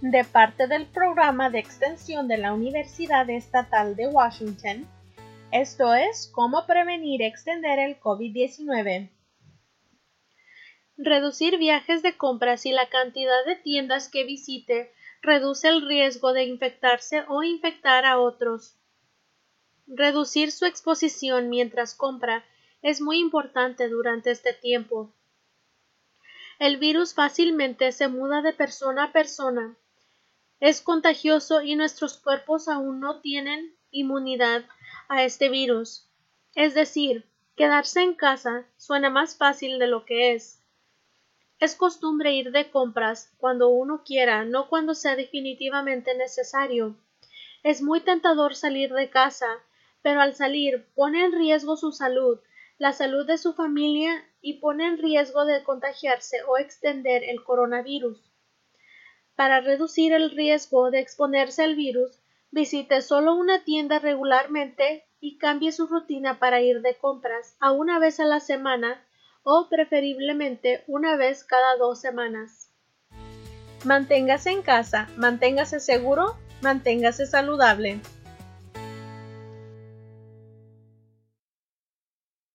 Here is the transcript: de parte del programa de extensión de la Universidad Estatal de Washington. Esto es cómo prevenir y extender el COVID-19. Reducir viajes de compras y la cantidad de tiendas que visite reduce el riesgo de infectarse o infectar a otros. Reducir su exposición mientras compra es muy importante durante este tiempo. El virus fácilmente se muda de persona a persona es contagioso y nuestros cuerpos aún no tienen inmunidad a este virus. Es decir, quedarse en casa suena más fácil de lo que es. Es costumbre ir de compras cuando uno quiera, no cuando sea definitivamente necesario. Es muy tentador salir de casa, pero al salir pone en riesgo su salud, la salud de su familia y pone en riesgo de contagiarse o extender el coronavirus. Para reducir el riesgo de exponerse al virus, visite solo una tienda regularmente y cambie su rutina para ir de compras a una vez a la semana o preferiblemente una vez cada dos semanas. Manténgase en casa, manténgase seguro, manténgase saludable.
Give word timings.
de 0.00 0.24
parte 0.24 0.66
del 0.66 0.86
programa 0.86 1.50
de 1.50 1.58
extensión 1.58 2.26
de 2.26 2.38
la 2.38 2.54
Universidad 2.54 3.28
Estatal 3.28 3.96
de 3.96 4.06
Washington. 4.06 4.88
Esto 5.52 5.92
es 5.94 6.30
cómo 6.32 6.66
prevenir 6.66 7.20
y 7.20 7.24
extender 7.26 7.78
el 7.78 8.00
COVID-19. 8.00 9.10
Reducir 10.96 11.58
viajes 11.58 12.02
de 12.02 12.16
compras 12.16 12.64
y 12.64 12.72
la 12.72 12.88
cantidad 12.88 13.44
de 13.44 13.56
tiendas 13.56 14.08
que 14.08 14.24
visite 14.24 14.90
reduce 15.20 15.68
el 15.68 15.86
riesgo 15.86 16.32
de 16.32 16.44
infectarse 16.44 17.24
o 17.28 17.42
infectar 17.42 18.06
a 18.06 18.18
otros. 18.18 18.78
Reducir 19.86 20.50
su 20.50 20.64
exposición 20.64 21.50
mientras 21.50 21.94
compra 21.94 22.42
es 22.80 23.02
muy 23.02 23.18
importante 23.18 23.90
durante 23.90 24.30
este 24.30 24.54
tiempo. 24.54 25.12
El 26.58 26.78
virus 26.78 27.12
fácilmente 27.12 27.92
se 27.92 28.08
muda 28.08 28.40
de 28.40 28.54
persona 28.54 29.04
a 29.04 29.12
persona 29.12 29.76
es 30.60 30.82
contagioso 30.82 31.62
y 31.62 31.74
nuestros 31.74 32.18
cuerpos 32.18 32.68
aún 32.68 33.00
no 33.00 33.20
tienen 33.20 33.74
inmunidad 33.90 34.64
a 35.08 35.24
este 35.24 35.48
virus. 35.48 36.06
Es 36.54 36.74
decir, 36.74 37.24
quedarse 37.56 38.02
en 38.02 38.14
casa 38.14 38.66
suena 38.76 39.08
más 39.08 39.36
fácil 39.36 39.78
de 39.78 39.86
lo 39.86 40.04
que 40.04 40.34
es. 40.34 40.62
Es 41.58 41.74
costumbre 41.74 42.34
ir 42.34 42.52
de 42.52 42.70
compras 42.70 43.32
cuando 43.38 43.68
uno 43.68 44.02
quiera, 44.04 44.44
no 44.44 44.68
cuando 44.68 44.94
sea 44.94 45.16
definitivamente 45.16 46.14
necesario. 46.14 46.94
Es 47.62 47.80
muy 47.80 48.00
tentador 48.00 48.54
salir 48.54 48.92
de 48.92 49.08
casa, 49.08 49.48
pero 50.02 50.20
al 50.20 50.34
salir 50.34 50.86
pone 50.94 51.24
en 51.24 51.32
riesgo 51.32 51.76
su 51.76 51.92
salud, 51.92 52.38
la 52.78 52.92
salud 52.92 53.26
de 53.26 53.38
su 53.38 53.54
familia 53.54 54.26
y 54.42 54.54
pone 54.54 54.86
en 54.86 54.98
riesgo 54.98 55.44
de 55.44 55.62
contagiarse 55.62 56.42
o 56.48 56.58
extender 56.58 57.24
el 57.24 57.44
coronavirus. 57.44 58.29
Para 59.40 59.62
reducir 59.62 60.12
el 60.12 60.32
riesgo 60.32 60.90
de 60.90 61.00
exponerse 61.00 61.62
al 61.62 61.74
virus, 61.74 62.20
visite 62.50 63.00
solo 63.00 63.34
una 63.34 63.64
tienda 63.64 63.98
regularmente 63.98 65.06
y 65.18 65.38
cambie 65.38 65.72
su 65.72 65.86
rutina 65.86 66.38
para 66.38 66.60
ir 66.60 66.82
de 66.82 66.98
compras 66.98 67.56
a 67.58 67.72
una 67.72 67.98
vez 67.98 68.20
a 68.20 68.26
la 68.26 68.40
semana 68.40 69.02
o 69.42 69.68
preferiblemente 69.70 70.84
una 70.86 71.16
vez 71.16 71.42
cada 71.42 71.78
dos 71.78 72.02
semanas. 72.02 72.70
Manténgase 73.86 74.50
en 74.50 74.60
casa, 74.60 75.08
manténgase 75.16 75.80
seguro, 75.80 76.36
manténgase 76.60 77.24
saludable. 77.24 77.98